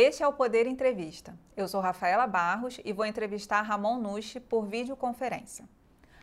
[0.00, 1.36] Este é o Poder Entrevista.
[1.56, 5.68] Eu sou Rafaela Barros e vou entrevistar Ramon Nucci por videoconferência.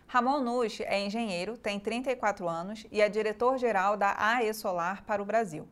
[0.07, 5.25] Ramon Nucci é engenheiro, tem 34 anos e é diretor-geral da AE Solar para o
[5.25, 5.67] Brasil.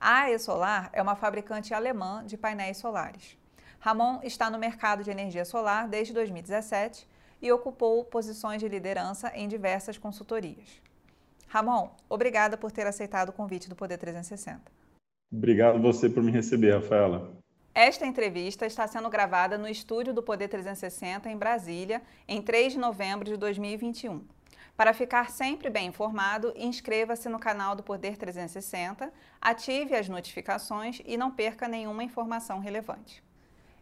[0.00, 3.38] A AE Solar é uma fabricante alemã de painéis solares.
[3.78, 7.06] Ramon está no mercado de energia solar desde 2017
[7.40, 10.82] e ocupou posições de liderança em diversas consultorias.
[11.46, 14.62] Ramon, obrigada por ter aceitado o convite do Poder 360.
[15.32, 17.36] Obrigado você por me receber, Rafaela.
[17.78, 22.78] Esta entrevista está sendo gravada no estúdio do Poder 360 em Brasília, em 3 de
[22.78, 24.24] novembro de 2021.
[24.74, 31.18] Para ficar sempre bem informado, inscreva-se no canal do Poder 360, ative as notificações e
[31.18, 33.22] não perca nenhuma informação relevante.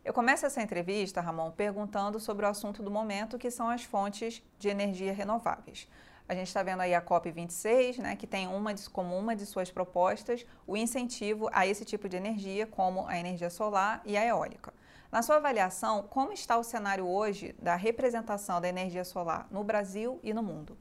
[0.05, 4.43] Eu começo essa entrevista, Ramon, perguntando sobre o assunto do momento, que são as fontes
[4.59, 5.89] de energia renováveis.
[6.27, 9.45] A gente está vendo aí a COP26, né, que tem uma de, como uma de
[9.45, 14.25] suas propostas o incentivo a esse tipo de energia, como a energia solar e a
[14.27, 14.73] eólica.
[15.13, 20.19] Na sua avaliação, como está o cenário hoje da representação da energia solar no Brasil
[20.23, 20.77] e no mundo?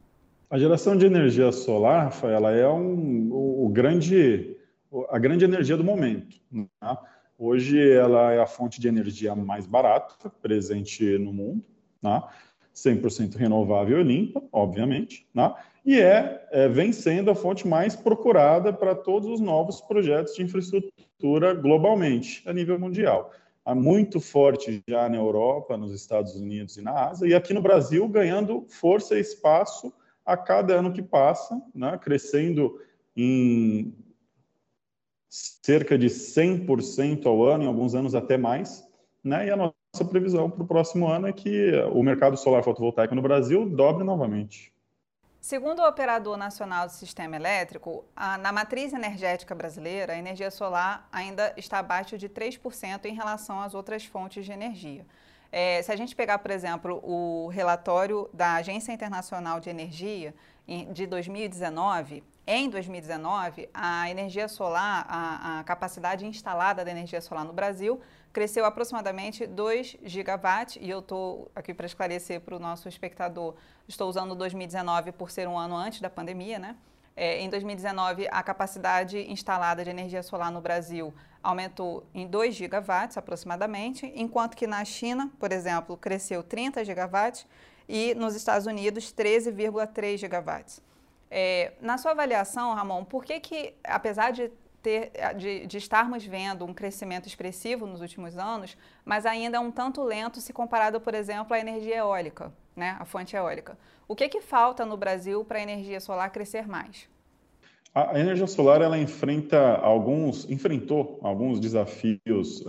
[0.49, 4.55] A geração de energia solar, Rafaela, é um, o, o grande,
[5.09, 6.37] a grande energia do momento.
[6.51, 6.67] Né?
[7.37, 11.65] Hoje ela é a fonte de energia mais barata presente no mundo.
[12.01, 12.23] Né?
[12.73, 15.53] 100% renovável e limpa, obviamente, né?
[15.85, 20.43] e é, é, vem sendo a fonte mais procurada para todos os novos projetos de
[20.43, 23.31] infraestrutura globalmente, a nível mundial.
[23.65, 27.61] Há muito forte já na Europa, nos Estados Unidos e na Ásia, e aqui no
[27.61, 29.93] Brasil ganhando força e espaço
[30.25, 31.97] a cada ano que passa, né?
[32.01, 32.79] crescendo
[33.15, 33.93] em
[35.29, 38.87] cerca de 100% ao ano, em alguns anos até mais,
[39.23, 39.47] né?
[39.47, 43.21] e a nossa previsão para o próximo ano é que o mercado solar fotovoltaico no
[43.21, 44.73] Brasil dobre novamente.
[45.39, 51.07] Segundo o Operador Nacional do Sistema Elétrico, a, na matriz energética brasileira, a energia solar
[51.11, 55.05] ainda está abaixo de 3% em relação às outras fontes de energia.
[55.55, 60.33] É, se a gente pegar, por exemplo, o relatório da Agência Internacional de Energia
[60.91, 67.53] de 2019, em 2019, a energia solar, a, a capacidade instalada da energia solar no
[67.53, 68.01] Brasil
[68.33, 73.53] cresceu aproximadamente 2 gigawatts, e eu estou aqui para esclarecer para o nosso espectador,
[73.87, 76.75] estou usando 2019 por ser um ano antes da pandemia, né?
[77.15, 81.13] É, em 2019, a capacidade instalada de energia solar no Brasil
[81.43, 87.45] aumentou em 2 gigawatts aproximadamente, enquanto que na China, por exemplo, cresceu 30 gigawatts
[87.87, 90.81] e nos Estados Unidos 13,3 gigawatts.
[91.29, 96.65] É, na sua avaliação, Ramon, por que que, apesar de ter, de, de, estarmos vendo
[96.65, 101.15] um crescimento expressivo nos últimos anos, mas ainda é um tanto lento se comparado, por
[101.15, 103.77] exemplo, à energia eólica, né, a fonte eólica.
[104.07, 107.07] O que, que falta no Brasil para a energia solar crescer mais?
[107.95, 112.63] A energia solar ela enfrenta alguns, enfrentou alguns desafios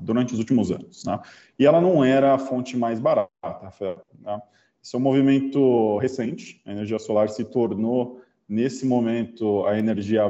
[0.00, 1.18] durante os últimos anos, né?
[1.58, 3.72] e ela não era a fonte mais barata.
[4.20, 4.42] Né?
[4.82, 6.60] Isso é um movimento recente.
[6.66, 10.24] A energia solar se tornou nesse momento a energia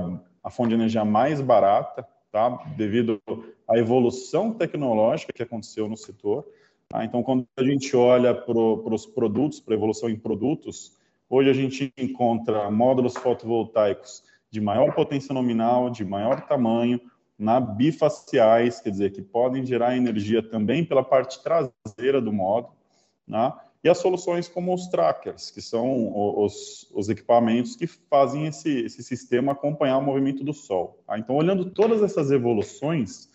[0.45, 2.51] a fonte de energia mais barata, tá?
[2.77, 3.21] devido
[3.69, 6.47] à evolução tecnológica que aconteceu no setor.
[6.89, 7.05] Tá?
[7.05, 10.97] Então, quando a gente olha para os produtos, para a evolução em produtos,
[11.29, 17.01] hoje a gente encontra módulos fotovoltaicos de maior potência nominal, de maior tamanho,
[17.39, 22.75] na bifaciais, quer dizer, que podem gerar energia também pela parte traseira do módulo,
[23.27, 23.53] né?
[23.85, 26.13] e as soluções como os trackers, que são
[26.43, 30.99] os, os equipamentos que fazem esse, esse, sistema acompanhar o movimento do Sol.
[31.07, 31.17] Tá?
[31.19, 33.28] Então, olhando todas essas evoluções,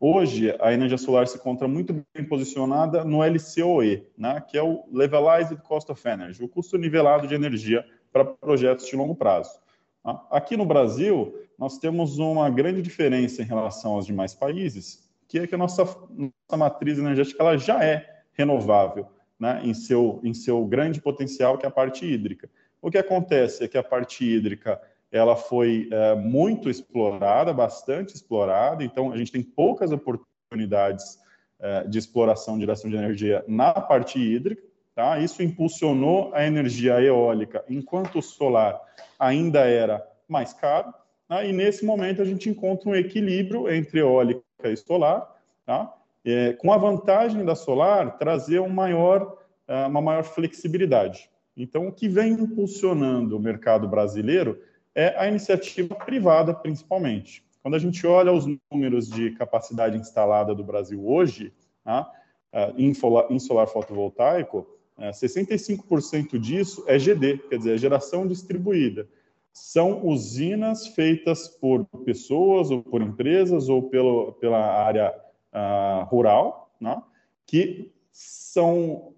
[0.00, 4.84] hoje a energia solar se encontra muito bem posicionada no LCOE, né, que é o
[4.92, 9.58] Levelized Cost of Energy, o custo nivelado de energia para projetos de longo prazo.
[10.02, 10.26] Tá?
[10.30, 15.46] Aqui no Brasil, nós temos uma grande diferença em relação aos demais países, que é
[15.46, 19.08] que a nossa, nossa matriz energética ela já é renovável
[19.38, 22.48] né, em, seu, em seu grande potencial, que é a parte hídrica.
[22.80, 24.80] O que acontece é que a parte hídrica
[25.16, 31.18] ela foi é, muito explorada, bastante explorada, então a gente tem poucas oportunidades
[31.58, 34.62] é, de exploração de geração de energia na parte hídrica.
[34.94, 35.18] Tá?
[35.18, 38.80] Isso impulsionou a energia eólica, enquanto o solar
[39.18, 40.92] ainda era mais caro.
[41.28, 41.50] Né?
[41.50, 45.34] E nesse momento a gente encontra um equilíbrio entre eólica e solar,
[45.66, 45.92] tá?
[46.26, 51.30] é, com a vantagem da solar trazer um maior, é, uma maior flexibilidade.
[51.56, 54.60] Então, o que vem impulsionando o mercado brasileiro
[54.96, 57.44] é a iniciativa privada, principalmente.
[57.62, 61.52] Quando a gente olha os números de capacidade instalada do Brasil hoje,
[61.84, 62.10] tá,
[62.50, 64.66] é, em, solar, fotovoltaico,
[64.98, 69.06] 65% disso é GD, quer dizer, é geração distribuída.
[69.52, 75.14] são usinas feitas por pessoas ou por empresas ou pelo, pela área
[75.52, 77.02] uh, rural, né,
[77.46, 79.14] que são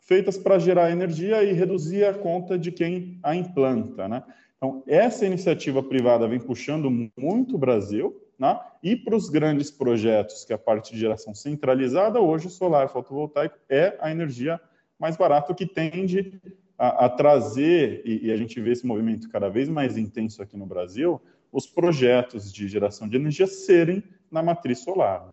[0.00, 4.08] feitas para gerar energia e reduzir a conta de quem a implanta.
[4.08, 4.22] Né?
[4.66, 8.58] Então, essa iniciativa privada vem puxando muito o Brasil, né?
[8.82, 12.88] e para os grandes projetos, que é a parte de geração centralizada, hoje o solar
[12.88, 14.60] fotovoltaico é a energia
[14.98, 16.40] mais barata, que tende
[16.76, 20.56] a, a trazer, e, e a gente vê esse movimento cada vez mais intenso aqui
[20.56, 21.20] no Brasil,
[21.52, 25.28] os projetos de geração de energia serem na matriz solar.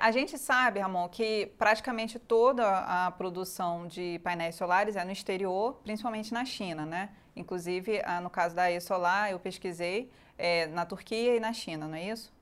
[0.00, 5.80] A gente sabe, Ramon, que praticamente toda a produção de painéis solares é no exterior,
[5.84, 7.10] principalmente na China, né?
[7.36, 12.04] Inclusive, no caso da E-Solar, eu pesquisei é, na Turquia e na China, não é
[12.04, 12.32] isso?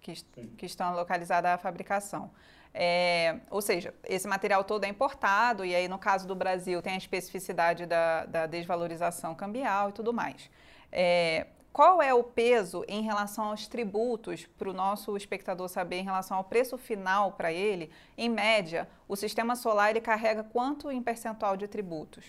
[0.00, 0.14] Que,
[0.56, 2.30] que estão localizadas a fabricação.
[2.72, 6.92] É, ou seja, esse material todo é importado, e aí no caso do Brasil tem
[6.92, 10.50] a especificidade da, da desvalorização cambial e tudo mais.
[10.92, 16.04] É, qual é o peso em relação aos tributos para o nosso espectador saber em
[16.04, 17.90] relação ao preço final para ele?
[18.16, 22.24] Em média, o sistema solar ele carrega quanto em percentual de tributos?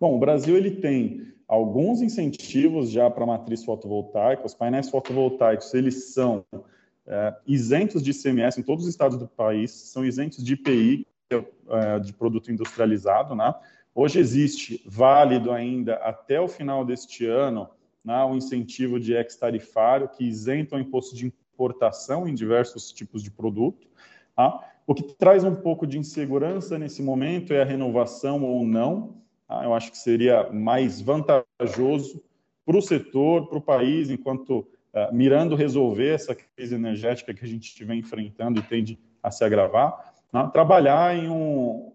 [0.00, 4.46] Bom, o Brasil ele tem alguns incentivos já para a matriz fotovoltaica.
[4.46, 6.44] Os painéis fotovoltaicos eles são
[7.06, 11.44] é, isentos de ICMS em todos os estados do país, são isentos de IPI, é,
[11.68, 13.54] é, de produto industrializado, né?
[13.94, 17.68] Hoje existe, válido ainda até o final deste ano,
[18.04, 23.30] né, um incentivo de ex-tarifário que isenta o imposto de importação em diversos tipos de
[23.30, 23.86] produto.
[24.34, 24.60] Tá?
[24.84, 29.22] O que traz um pouco de insegurança nesse momento é a renovação ou não.
[29.54, 29.64] Tá?
[29.64, 32.20] Eu acho que seria mais vantajoso
[32.66, 37.48] para o setor, para o país, enquanto uh, mirando resolver essa crise energética que a
[37.48, 40.48] gente estiver enfrentando e tende a se agravar, tá?
[40.48, 41.92] trabalhar em um,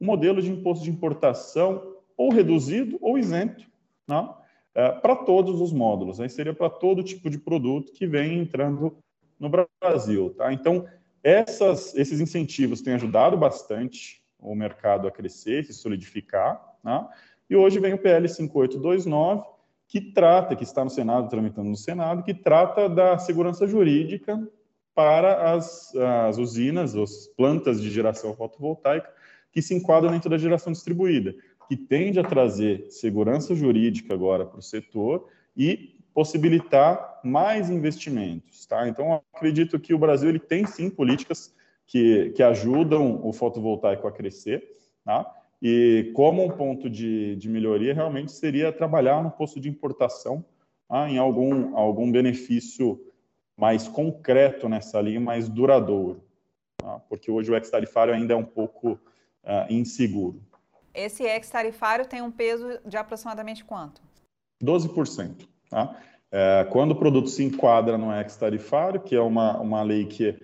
[0.00, 3.64] um, modelo de imposto de importação ou reduzido ou isento.
[4.06, 4.36] Tá?
[4.74, 8.96] é, para todos os módulos, aí seria para todo tipo de produto que vem entrando
[9.38, 10.34] no Brasil.
[10.36, 10.52] Tá?
[10.52, 10.86] Então,
[11.22, 16.65] essas, esses incentivos têm ajudado bastante o mercado a crescer, se solidificar.
[16.86, 17.06] Né?
[17.50, 19.44] E hoje vem o PL 5829,
[19.88, 24.48] que trata, que está no Senado, tramitando no Senado, que trata da segurança jurídica
[24.94, 29.12] para as, as usinas, as plantas de geração fotovoltaica
[29.52, 31.34] que se enquadram dentro da geração distribuída
[31.68, 38.66] que tende a trazer segurança jurídica agora para o setor e possibilitar mais investimentos.
[38.66, 38.88] Tá?
[38.88, 41.54] Então, acredito que o Brasil ele tem sim políticas
[41.86, 44.76] que, que ajudam o fotovoltaico a crescer.
[45.04, 45.26] Tá?
[45.62, 50.44] E como um ponto de, de melhoria, realmente seria trabalhar no posto de importação
[50.88, 51.08] tá?
[51.08, 53.00] em algum, algum benefício
[53.56, 56.22] mais concreto nessa linha, mais duradouro.
[56.76, 57.00] Tá?
[57.08, 60.42] Porque hoje o ex-tarifário ainda é um pouco uh, inseguro.
[60.94, 64.02] Esse ex-tarifário tem um peso de aproximadamente quanto?
[64.62, 65.46] 12%.
[65.70, 65.96] Tá?
[66.30, 70.36] É, quando o produto se enquadra no ex-tarifário, que é uma, uma lei que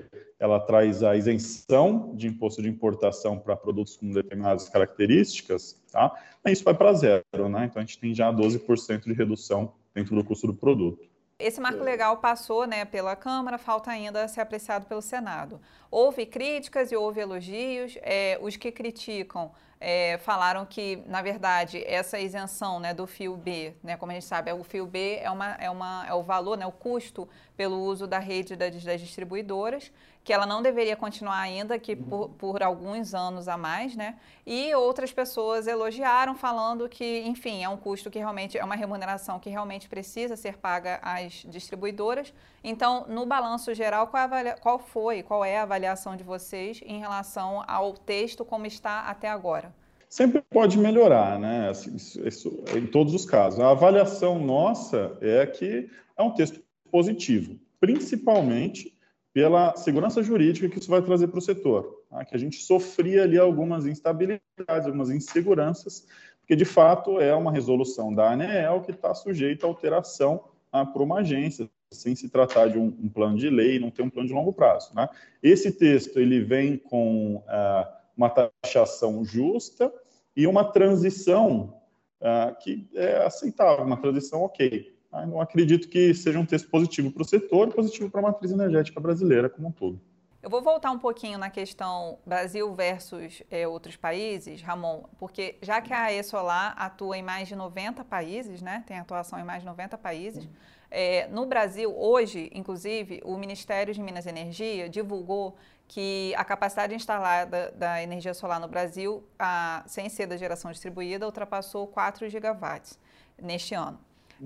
[0.42, 6.12] ela traz a isenção de imposto de importação para produtos com determinadas características, tá?
[6.46, 7.66] isso vai para zero, né?
[7.66, 11.06] Então a gente tem já 12% de redução dentro do custo do produto.
[11.38, 15.60] Esse marco legal passou né, pela Câmara, falta ainda ser apreciado pelo Senado.
[15.90, 17.96] Houve críticas e houve elogios.
[18.02, 19.50] É, os que criticam
[19.80, 24.24] é, falaram que, na verdade, essa isenção né, do fio B, né, como a gente
[24.24, 27.80] sabe, o fio B é, uma, é, uma, é o valor, né, o custo pelo
[27.80, 29.90] uso da rede das, das distribuidoras,
[30.24, 34.16] que ela não deveria continuar ainda que por, por, alguns anos a mais, né?
[34.46, 39.40] E outras pessoas elogiaram, falando que, enfim, é um custo que realmente é uma remuneração
[39.40, 42.32] que realmente precisa ser paga às distribuidoras.
[42.62, 47.00] Então, no balanço geral, qual, avalia, qual foi, qual é a avaliação de vocês em
[47.00, 49.74] relação ao texto como está até agora?
[50.08, 51.70] Sempre pode melhorar, né?
[51.70, 53.58] Assim, isso, isso, em todos os casos.
[53.58, 56.60] A avaliação nossa é que é um texto
[56.90, 58.91] positivo, principalmente
[59.32, 62.04] pela segurança jurídica que isso vai trazer para o setor.
[62.10, 62.24] Tá?
[62.24, 66.06] Que a gente sofria ali algumas instabilidades, algumas inseguranças,
[66.40, 70.84] porque de fato é uma resolução da ANEEL que está sujeita a alteração tá?
[70.84, 74.10] por uma agência, sem se tratar de um, um, plano de lei, não ter um
[74.10, 74.94] plano de longo prazo.
[74.94, 75.08] Né?
[75.42, 79.92] Esse texto ele vem com uh, uma taxação justa
[80.36, 81.80] e uma transição
[82.20, 84.91] uh, que é aceitável, uma transição ok.
[85.12, 85.26] Tá?
[85.26, 88.50] Não acredito que seja um texto positivo para o setor e positivo para a matriz
[88.50, 90.00] energética brasileira como um todo.
[90.42, 95.80] Eu vou voltar um pouquinho na questão Brasil versus é, outros países, Ramon, porque já
[95.80, 99.66] que a E-Solar atua em mais de 90 países, né, tem atuação em mais de
[99.66, 100.48] 90 países,
[100.90, 106.92] é, no Brasil, hoje, inclusive, o Ministério de Minas e Energia divulgou que a capacidade
[106.92, 112.98] instalada da energia solar no Brasil, a, sem ser da geração distribuída, ultrapassou 4 gigawatts
[113.40, 113.98] neste ano.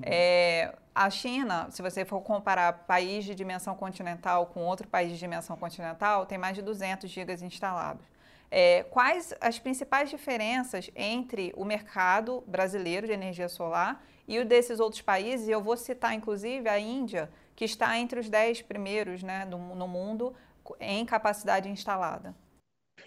[0.03, 5.19] É, a China, se você for comparar país de dimensão continental com outro país de
[5.19, 8.05] dimensão continental, tem mais de 200 gigas instalados.
[8.51, 14.79] É, quais as principais diferenças entre o mercado brasileiro de energia solar e o desses
[14.81, 15.49] outros países?
[15.49, 19.75] E eu vou citar, inclusive, a Índia, que está entre os 10 primeiros né, no,
[19.75, 20.33] no mundo
[20.81, 22.35] em capacidade instalada.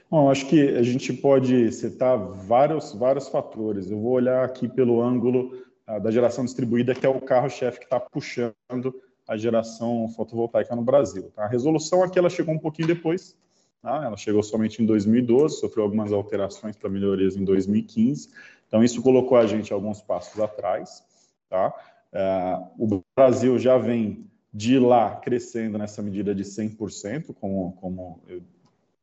[0.09, 3.89] Bom, acho que a gente pode citar vários, vários fatores.
[3.89, 5.51] Eu vou olhar aqui pelo ângulo
[5.97, 8.93] da geração distribuída, que é o carro-chefe que está puxando
[9.27, 11.31] a geração fotovoltaica no Brasil.
[11.35, 11.45] Tá?
[11.45, 13.37] A resolução aqui ela chegou um pouquinho depois,
[13.81, 14.03] tá?
[14.03, 18.29] ela chegou somente em 2012, sofreu algumas alterações para melhorias em 2015,
[18.67, 21.03] então isso colocou a gente alguns passos atrás.
[21.49, 21.73] Tá?
[22.13, 28.41] Uh, o Brasil já vem de lá crescendo nessa medida de 100%, como, como eu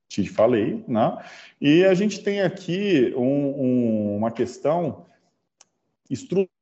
[0.08, 1.24] te falei, né?
[1.60, 5.06] E a gente tem aqui um, um, uma questão
[6.08, 6.55] estrutural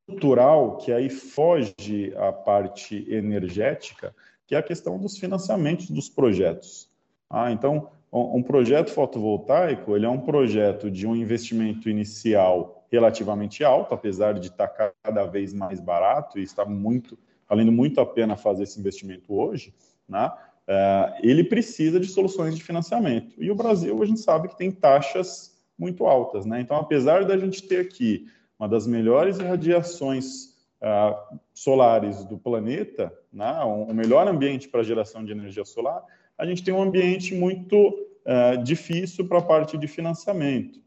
[0.81, 4.15] que aí foge à parte energética,
[4.47, 6.91] que é a questão dos financiamentos dos projetos.
[7.31, 13.95] Ah, então, um projeto fotovoltaico ele é um projeto de um investimento inicial relativamente alto,
[13.95, 14.69] apesar de estar
[15.03, 17.19] cada vez mais barato e está muito,
[17.49, 19.75] valendo muito a pena fazer esse investimento hoje,
[20.09, 20.31] né?
[20.67, 23.35] É, ele precisa de soluções de financiamento.
[23.43, 26.47] E o Brasil, a gente sabe que tem taxas muito altas.
[26.47, 26.61] Né?
[26.61, 28.27] Então, apesar da gente ter aqui
[28.59, 33.61] uma das melhores irradiações uh, solares do planeta, né?
[33.65, 36.03] o melhor ambiente para geração de energia solar,
[36.37, 40.81] a gente tem um ambiente muito uh, difícil para a parte de financiamento.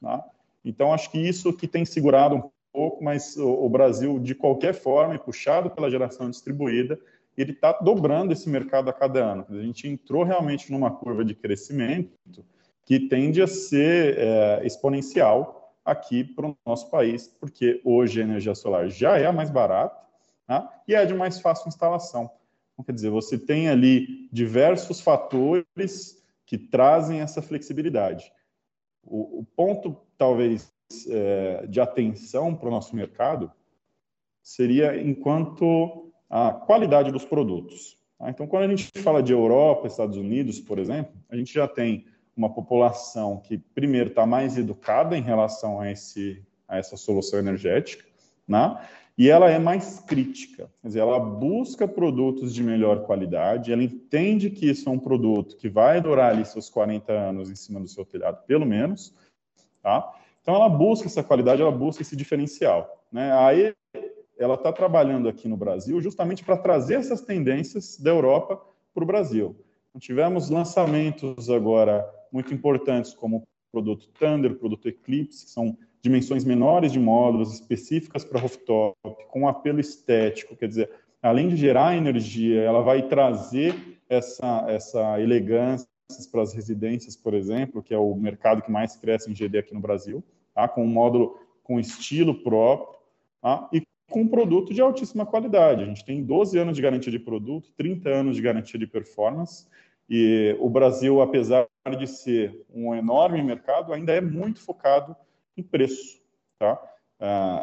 [0.00, 0.24] Tá?
[0.64, 4.74] Então, acho que isso que tem segurado um pouco, mas o, o Brasil, de qualquer
[4.74, 6.98] forma, puxado pela geração distribuída,
[7.36, 9.46] ele está dobrando esse mercado a cada ano.
[9.48, 12.44] A gente entrou realmente numa curva de crescimento
[12.84, 15.57] que tende a ser é, exponencial
[15.90, 19.98] aqui para o nosso país, porque hoje a energia solar já é a mais barata
[20.48, 22.30] né, e é de mais fácil instalação.
[22.72, 28.32] Então, quer dizer, você tem ali diversos fatores que trazem essa flexibilidade.
[29.02, 30.72] O, o ponto, talvez,
[31.08, 33.50] é, de atenção para o nosso mercado
[34.42, 37.98] seria enquanto a qualidade dos produtos.
[38.18, 38.30] Tá?
[38.30, 42.06] Então, quando a gente fala de Europa, Estados Unidos, por exemplo, a gente já tem
[42.38, 48.04] uma população que, primeiro, está mais educada em relação a, esse, a essa solução energética,
[48.46, 48.80] né?
[49.18, 54.48] e ela é mais crítica, quer dizer, ela busca produtos de melhor qualidade, ela entende
[54.48, 57.88] que isso é um produto que vai durar ali seus 40 anos em cima do
[57.88, 59.12] seu telhado, pelo menos,
[59.82, 60.14] tá?
[60.40, 63.32] Então ela busca essa qualidade, ela busca esse diferencial, né?
[63.32, 63.74] Aí
[64.38, 68.62] ela está trabalhando aqui no Brasil justamente para trazer essas tendências da Europa
[68.94, 69.56] para o Brasil.
[69.90, 73.42] Então, tivemos lançamentos agora muito importantes, como o
[73.72, 78.96] produto Thunder, o produto Eclipse, que são dimensões menores de módulos específicas para rooftop,
[79.28, 80.90] com apelo estético, quer dizer,
[81.22, 83.74] além de gerar energia, ela vai trazer
[84.08, 85.86] essa, essa elegância
[86.32, 89.74] para as residências, por exemplo, que é o mercado que mais cresce em GD aqui
[89.74, 90.66] no Brasil, tá?
[90.66, 92.98] com um módulo com estilo próprio,
[93.42, 93.68] tá?
[93.72, 95.82] e com um produto de altíssima qualidade.
[95.82, 99.66] A gente tem 12 anos de garantia de produto, 30 anos de garantia de performance,
[100.08, 105.14] e o Brasil, apesar de ser um enorme mercado, ainda é muito focado
[105.56, 106.18] em preço.
[106.58, 106.80] Tá?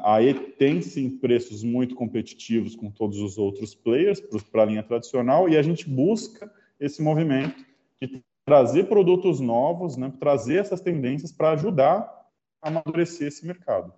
[0.04, 4.22] a E tem sim preços muito competitivos com todos os outros players
[4.52, 7.66] para a linha tradicional, e a gente busca esse movimento
[8.02, 12.30] de trazer produtos novos, né, trazer essas tendências para ajudar
[12.62, 13.94] a amadurecer esse mercado.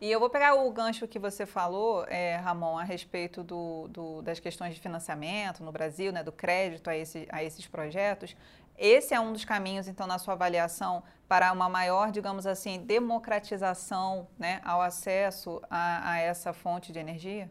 [0.00, 4.22] E eu vou pegar o gancho que você falou, é, Ramon, a respeito do, do,
[4.22, 8.36] das questões de financiamento no Brasil, né, do crédito a, esse, a esses projetos.
[8.78, 14.28] Esse é um dos caminhos, então, na sua avaliação, para uma maior, digamos assim, democratização
[14.38, 17.50] né, ao acesso a, a essa fonte de energia?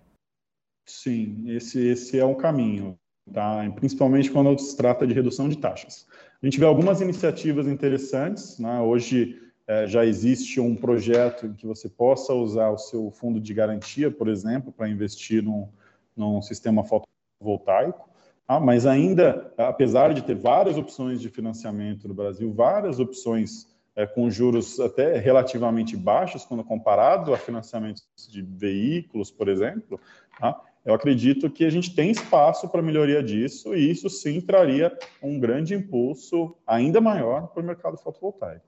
[0.86, 2.98] Sim, esse, esse é um caminho,
[3.34, 3.70] tá?
[3.76, 6.08] principalmente quando se trata de redução de taxas.
[6.42, 8.58] A gente vê algumas iniciativas interessantes.
[8.58, 8.80] Né?
[8.80, 9.38] Hoje,
[9.86, 14.30] já existe um projeto em que você possa usar o seu fundo de garantia, por
[14.30, 15.68] exemplo, para investir num,
[16.16, 18.10] num sistema fotovoltaico.
[18.48, 24.06] Ah, mas ainda, apesar de ter várias opções de financiamento no Brasil, várias opções é,
[24.06, 30.00] com juros até relativamente baixos quando comparado a financiamentos de veículos, por exemplo,
[30.40, 30.62] tá?
[30.86, 35.38] eu acredito que a gente tem espaço para melhoria disso e isso sim traria um
[35.38, 38.64] grande impulso ainda maior para o mercado fotovoltaico.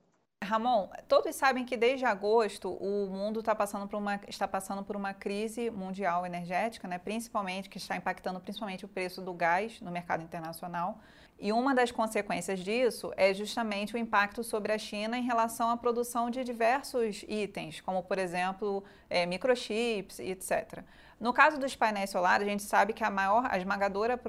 [0.50, 4.96] Ramon, todos sabem que desde agosto o mundo tá passando por uma, está passando por
[4.96, 6.98] uma crise mundial energética, né?
[6.98, 10.98] principalmente que está impactando principalmente o preço do gás no mercado internacional.
[11.40, 15.78] E uma das consequências disso é justamente o impacto sobre a China em relação à
[15.78, 20.84] produção de diversos itens, como por exemplo é, microchips etc.
[21.20, 24.20] No caso dos painéis solares, a gente sabe que a maior, a esmagadora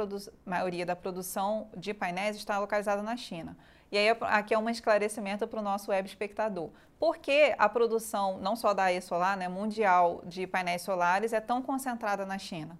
[0.45, 3.57] maioria da produção de painéis está localizada na China.
[3.93, 6.71] E aí aqui é um esclarecimento para o nosso web espectador.
[6.99, 11.63] Por que a produção, não só da E-Solar, né, mundial de painéis solares, é tão
[11.63, 12.79] concentrada na China?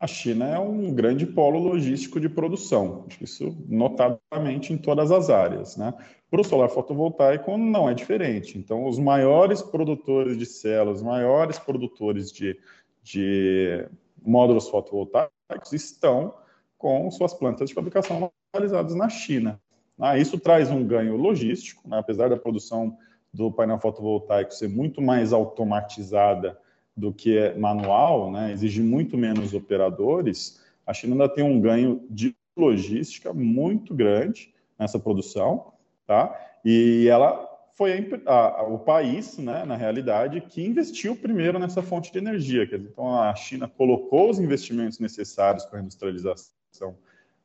[0.00, 5.76] A China é um grande polo logístico de produção, isso notadamente em todas as áreas.
[5.76, 5.94] Né?
[6.28, 8.58] Para o solar fotovoltaico não é diferente.
[8.58, 12.58] Então, os maiores produtores de células, os maiores produtores de,
[13.00, 13.86] de
[14.20, 16.34] módulos fotovoltaicos estão
[16.76, 19.60] com suas plantas de fabricação localizadas na China.
[20.02, 21.96] Ah, isso traz um ganho logístico, né?
[21.96, 22.98] apesar da produção
[23.32, 26.58] do painel fotovoltaico ser muito mais automatizada
[26.96, 32.04] do que é manual, né, exige muito menos operadores, a China ainda tem um ganho
[32.10, 35.72] de logística muito grande nessa produção,
[36.04, 36.36] tá?
[36.64, 42.12] E ela foi a, a, o país, né, na realidade, que investiu primeiro nessa fonte
[42.12, 42.66] de energia.
[42.66, 46.96] Dizer, então, a China colocou os investimentos necessários para a industrialização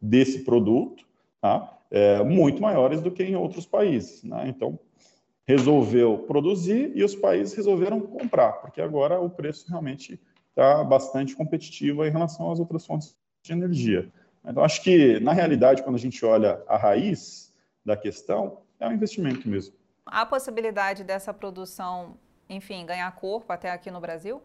[0.01, 1.05] desse produto,
[1.39, 1.76] tá?
[1.89, 4.23] É, muito maiores do que em outros países.
[4.23, 4.49] Né?
[4.49, 4.79] Então,
[5.47, 12.05] resolveu produzir e os países resolveram comprar, porque agora o preço realmente está bastante competitivo
[12.05, 14.11] em relação às outras fontes de energia.
[14.45, 17.53] Então, acho que, na realidade, quando a gente olha a raiz
[17.85, 19.75] da questão, é um investimento mesmo.
[20.05, 22.17] Há possibilidade dessa produção,
[22.49, 24.41] enfim, ganhar corpo até aqui no Brasil?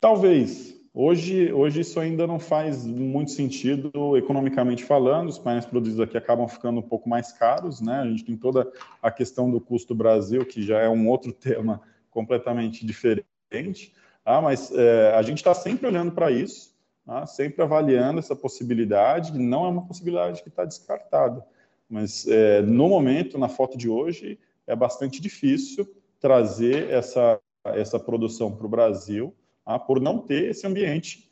[0.00, 0.78] Talvez.
[0.96, 6.46] Hoje, hoje isso ainda não faz muito sentido economicamente falando, os painéis produzidos aqui acabam
[6.46, 7.98] ficando um pouco mais caros, né?
[7.98, 8.70] A gente tem toda
[9.02, 11.82] a questão do custo Brasil, que já é um outro tema
[12.12, 13.92] completamente diferente,
[14.24, 14.40] tá?
[14.40, 16.72] mas é, a gente está sempre olhando para isso,
[17.04, 17.26] tá?
[17.26, 21.44] sempre avaliando essa possibilidade, não é uma possibilidade que está descartada,
[21.90, 28.54] mas é, no momento, na foto de hoje, é bastante difícil trazer essa, essa produção
[28.54, 29.34] para o Brasil,
[29.64, 31.30] ah, por não ter esse ambiente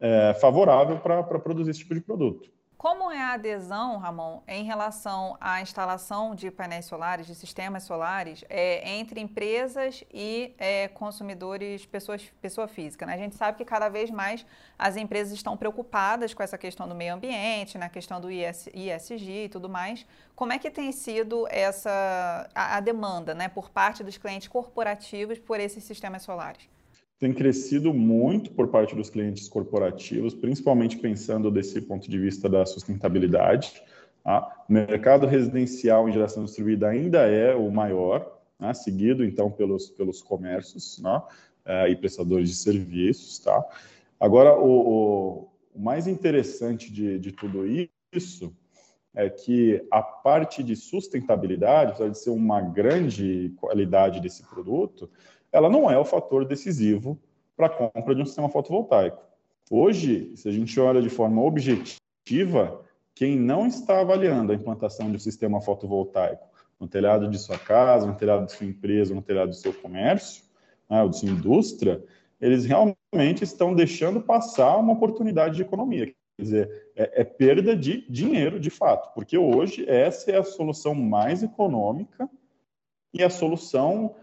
[0.00, 2.50] é, favorável para produzir esse tipo de produto.
[2.78, 8.44] Como é a adesão, Ramon, em relação à instalação de painéis solares, de sistemas solares,
[8.48, 13.04] é, entre empresas e é, consumidores, pessoas, pessoa física?
[13.04, 13.14] Né?
[13.14, 14.46] A gente sabe que cada vez mais
[14.78, 19.46] as empresas estão preocupadas com essa questão do meio ambiente, na questão do IS, ISG
[19.46, 20.06] e tudo mais.
[20.36, 25.36] Como é que tem sido essa a, a demanda né, por parte dos clientes corporativos
[25.40, 26.68] por esses sistemas solares?
[27.18, 32.64] Tem crescido muito por parte dos clientes corporativos, principalmente pensando desse ponto de vista da
[32.64, 33.82] sustentabilidade.
[34.22, 34.64] Tá?
[34.68, 38.72] O mercado residencial em geração distribuída ainda é o maior, né?
[38.72, 41.22] seguido então pelos, pelos comércios né?
[41.64, 43.40] é, e prestadores de serviços.
[43.40, 43.64] Tá?
[44.20, 47.64] Agora, o, o, mais interessante de, de tudo
[48.12, 48.52] isso
[49.14, 55.10] é que a parte de sustentabilidade, apesar de ser uma grande qualidade desse produto,
[55.52, 57.18] ela não é o fator decisivo
[57.56, 59.22] para a compra de um sistema fotovoltaico.
[59.70, 62.82] Hoje, se a gente olha de forma objetiva,
[63.14, 66.46] quem não está avaliando a implantação de um sistema fotovoltaico
[66.78, 70.44] no telhado de sua casa, no telhado de sua empresa, no telhado do seu comércio,
[70.88, 72.02] né, ou de sua indústria,
[72.40, 76.06] eles realmente estão deixando passar uma oportunidade de economia.
[76.06, 80.94] Quer dizer, é, é perda de dinheiro, de fato, porque hoje essa é a solução
[80.94, 82.30] mais econômica
[83.12, 84.14] e a solução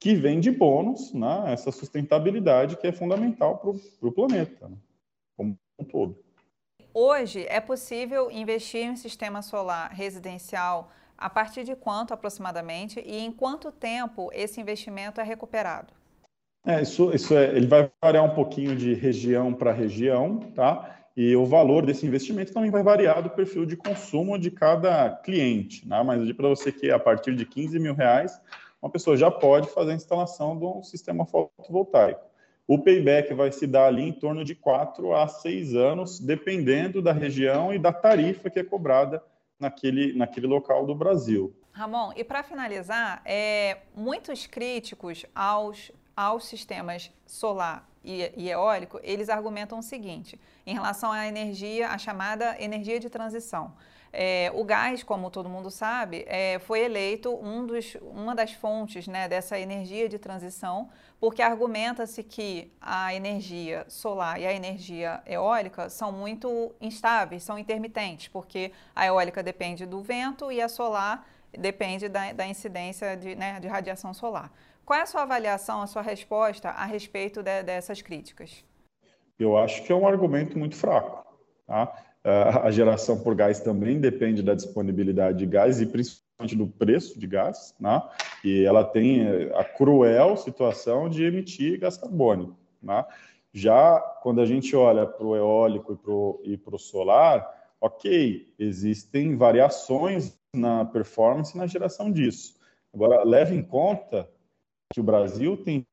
[0.00, 4.76] que vem de bônus né, essa sustentabilidade que é fundamental para o planeta, né,
[5.36, 6.18] como um todo.
[6.92, 13.18] Hoje, é possível investir em um sistema solar residencial a partir de quanto aproximadamente e
[13.18, 15.92] em quanto tempo esse investimento é recuperado?
[16.66, 20.96] É, isso, isso é, ele vai variar um pouquinho de região para região, tá?
[21.16, 25.86] E o valor desse investimento também vai variar do perfil de consumo de cada cliente,
[25.86, 26.02] né?
[26.02, 28.40] Mas eu digo para você que a partir de 15 mil reais
[28.80, 32.30] uma pessoa já pode fazer a instalação de um sistema fotovoltaico.
[32.66, 37.12] O payback vai se dar ali em torno de 4 a 6 anos, dependendo da
[37.12, 39.22] região e da tarifa que é cobrada
[39.58, 41.52] naquele, naquele local do Brasil.
[41.72, 49.28] Ramon, e para finalizar, é, muitos críticos aos, aos sistemas solar e, e, eólico, eles
[49.28, 53.74] argumentam o seguinte, em relação à energia, a chamada energia de transição.
[54.12, 59.06] É, o gás, como todo mundo sabe, é, foi eleito um dos, uma das fontes
[59.06, 65.88] né, dessa energia de transição, porque argumenta-se que a energia solar e a energia eólica
[65.88, 72.08] são muito instáveis, são intermitentes, porque a eólica depende do vento e a solar depende
[72.08, 74.50] da, da incidência de, né, de radiação solar.
[74.84, 78.64] Qual é a sua avaliação, a sua resposta a respeito de, dessas críticas?
[79.38, 81.24] Eu acho que é um argumento muito fraco.
[81.66, 82.09] Tá?
[82.22, 87.26] A geração por gás também depende da disponibilidade de gás e principalmente do preço de
[87.26, 88.02] gás, né?
[88.44, 92.56] e ela tem a cruel situação de emitir gás carbônico.
[92.82, 93.04] Né?
[93.52, 100.38] Já quando a gente olha para o eólico e para o solar, ok, existem variações
[100.54, 102.56] na performance e na geração disso.
[102.92, 104.28] Agora, leve em conta
[104.92, 105.86] que o Brasil tem,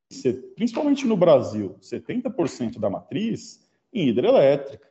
[0.56, 4.87] principalmente no Brasil, 70% da matriz em hidrelétrica.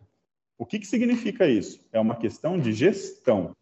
[0.58, 1.80] O que, que significa isso?
[1.92, 3.54] É uma questão de gestão.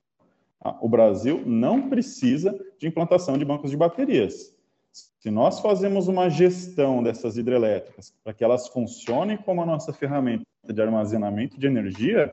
[0.61, 0.79] Tá?
[0.81, 4.55] O Brasil não precisa de implantação de bancos de baterias.
[4.93, 10.45] Se nós fazemos uma gestão dessas hidrelétricas para que elas funcionem como a nossa ferramenta
[10.65, 12.33] de armazenamento de energia,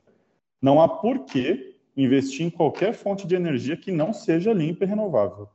[0.60, 4.86] não há por que investir em qualquer fonte de energia que não seja limpa e
[4.86, 5.48] renovável.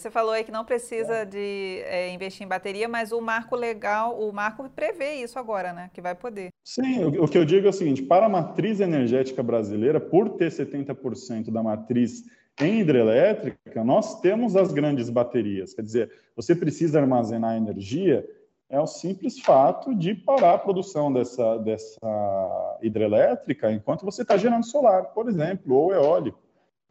[0.00, 4.20] Você falou aí que não precisa de é, investir em bateria, mas o marco legal,
[4.20, 5.90] o marco prevê isso agora, né?
[5.94, 6.48] Que vai poder.
[6.64, 10.30] Sim, o, o que eu digo é o seguinte: para a matriz energética brasileira, por
[10.30, 12.24] ter 70% da matriz
[12.60, 15.74] em hidrelétrica, nós temos as grandes baterias.
[15.74, 18.28] Quer dizer, você precisa armazenar energia,
[18.68, 24.66] é o simples fato de parar a produção dessa, dessa hidrelétrica enquanto você está gerando
[24.66, 26.38] solar, por exemplo, ou eólico.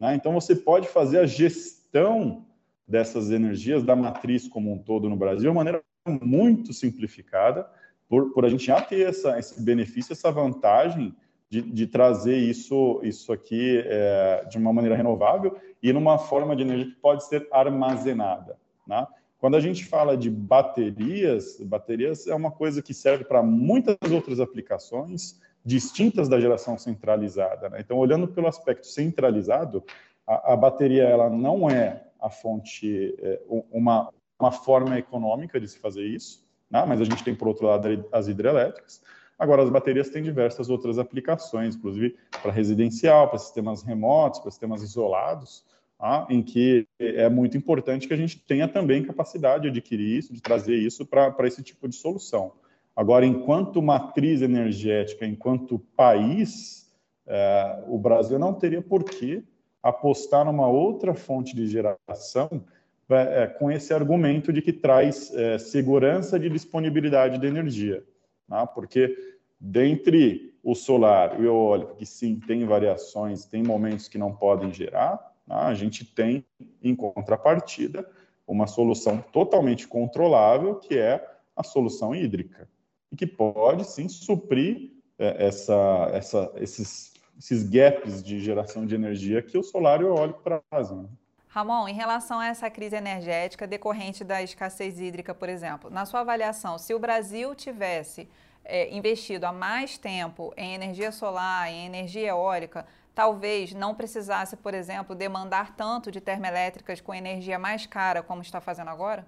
[0.00, 0.14] Né?
[0.14, 2.44] Então, você pode fazer a gestão
[2.86, 5.82] dessas energias da matriz como um todo no Brasil de uma maneira
[6.22, 7.68] muito simplificada,
[8.08, 11.14] por, por a gente já ter essa, esse benefício, essa vantagem
[11.48, 16.62] de, de trazer isso, isso aqui é, de uma maneira renovável e numa forma de
[16.62, 18.58] energia que pode ser armazenada.
[18.86, 19.06] Né?
[19.38, 24.40] Quando a gente fala de baterias, baterias é uma coisa que serve para muitas outras
[24.40, 27.68] aplicações distintas da geração centralizada.
[27.70, 27.78] Né?
[27.80, 29.82] Então, olhando pelo aspecto centralizado,
[30.26, 34.10] a, a bateria ela não é a fonte, é, uma,
[34.40, 36.82] uma forma econômica de se fazer isso, né?
[36.88, 39.02] mas a gente tem, por outro lado, as hidrelétricas.
[39.38, 44.82] Agora, as baterias têm diversas outras aplicações, inclusive para residencial, para sistemas remotos, para sistemas
[44.82, 45.64] isolados,
[45.98, 46.26] tá?
[46.30, 50.40] em que é muito importante que a gente tenha também capacidade de adquirir isso, de
[50.40, 52.52] trazer isso para esse tipo de solução.
[52.96, 56.90] Agora, enquanto matriz energética, enquanto país,
[57.26, 59.44] é, o Brasil não teria por que
[59.84, 62.64] apostar numa outra fonte de geração
[63.10, 68.02] é, é, com esse argumento de que traz é, segurança de disponibilidade de energia.
[68.48, 68.66] Tá?
[68.66, 69.14] Porque
[69.60, 74.72] dentre o solar e o eólico, que sim, tem variações, tem momentos que não podem
[74.72, 75.66] gerar, tá?
[75.66, 76.46] a gente tem,
[76.82, 78.08] em contrapartida,
[78.46, 81.22] uma solução totalmente controlável, que é
[81.54, 82.66] a solução hídrica,
[83.12, 89.42] e que pode, sim, suprir é, essa, essa, esses esses gaps de geração de energia
[89.42, 90.98] que o solar e o eólico trazem.
[90.98, 91.08] Né?
[91.48, 96.20] Ramon, em relação a essa crise energética decorrente da escassez hídrica, por exemplo, na sua
[96.20, 98.28] avaliação, se o Brasil tivesse
[98.64, 104.74] é, investido há mais tempo em energia solar, em energia eólica, talvez não precisasse, por
[104.74, 109.24] exemplo, demandar tanto de termoelétricas com energia mais cara como está fazendo agora?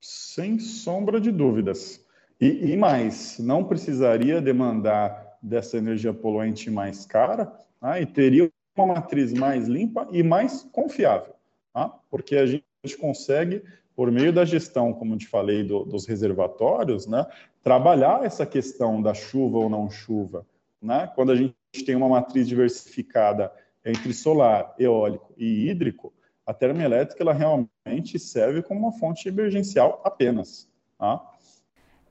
[0.00, 2.00] Sem sombra de dúvidas.
[2.40, 8.00] E, e mais, não precisaria demandar dessa energia poluente mais cara tá?
[8.00, 11.34] e teria uma matriz mais limpa e mais confiável,
[11.72, 11.88] tá?
[12.10, 12.64] porque a gente
[12.98, 13.62] consegue,
[13.94, 17.26] por meio da gestão, como te falei, do, dos reservatórios, né,
[17.62, 20.46] trabalhar essa questão da chuva ou não chuva.
[20.80, 21.10] Né?
[21.14, 21.54] Quando a gente
[21.84, 23.52] tem uma matriz diversificada
[23.84, 26.12] entre solar, eólico e hídrico,
[26.46, 30.68] a termoelétrica ela realmente serve como uma fonte emergencial apenas.
[30.98, 31.33] Tá?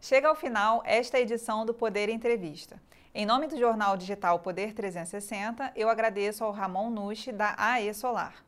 [0.03, 2.77] Chega ao final esta edição do Poder Entrevista.
[3.15, 8.43] Em nome do jornal digital Poder 360, eu agradeço ao Ramon Nushi, da AE Solar.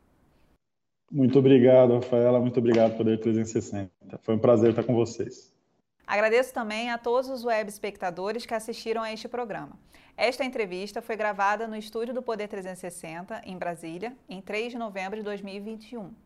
[1.10, 2.38] Muito obrigado, Rafaela.
[2.38, 3.90] Muito obrigado, Poder 360.
[4.20, 5.50] Foi um prazer estar com vocês.
[6.06, 9.78] Agradeço também a todos os web espectadores que assistiram a este programa.
[10.14, 15.16] Esta entrevista foi gravada no estúdio do Poder 360, em Brasília, em 3 de novembro
[15.16, 16.25] de 2021.